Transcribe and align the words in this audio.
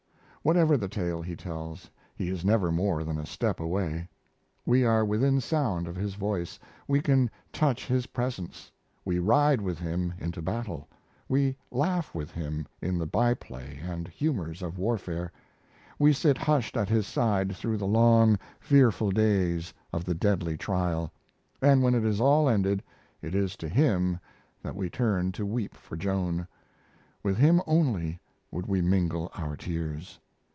Whatever 0.43 0.75
the 0.75 0.87
tale 0.89 1.21
he 1.21 1.35
tells, 1.35 1.91
he 2.15 2.27
is 2.29 2.43
never 2.43 2.71
more 2.71 3.03
than 3.03 3.19
a 3.19 3.27
step 3.27 3.59
away. 3.59 4.09
We 4.65 4.83
are 4.83 5.05
within 5.05 5.39
sound 5.39 5.87
of 5.87 5.95
his 5.95 6.15
voice, 6.15 6.57
we 6.87 6.99
can 6.99 7.29
touch 7.53 7.85
his 7.85 8.07
presence; 8.07 8.71
we 9.05 9.19
ride 9.19 9.61
with 9.61 9.77
him 9.77 10.15
into 10.17 10.41
battle; 10.41 10.87
we 11.29 11.55
laugh 11.69 12.15
with 12.15 12.31
him 12.31 12.65
in 12.81 12.97
the 12.97 13.05
by 13.05 13.35
play 13.35 13.79
and 13.83 14.07
humors 14.07 14.63
of 14.63 14.79
warfare; 14.79 15.31
we 15.99 16.11
sit 16.11 16.39
hushed 16.39 16.75
at 16.75 16.89
his 16.89 17.05
side 17.05 17.55
through 17.55 17.77
the 17.77 17.85
long, 17.85 18.39
fearful 18.59 19.11
days 19.11 19.75
of 19.93 20.05
the 20.05 20.15
deadly 20.15 20.57
trial, 20.57 21.11
and 21.61 21.83
when 21.83 21.93
it 21.93 22.03
is 22.03 22.19
all 22.19 22.49
ended 22.49 22.81
it 23.21 23.35
is 23.35 23.55
to 23.57 23.69
him 23.69 24.19
that 24.63 24.75
we 24.75 24.89
turn 24.89 25.31
to 25.33 25.45
weep 25.45 25.75
for 25.75 25.95
Joan 25.95 26.47
with 27.21 27.37
him 27.37 27.61
only 27.67 28.19
would 28.49 28.65
we 28.65 28.81
mingle 28.81 29.29
our 29.35 29.55
tears. 29.55 30.17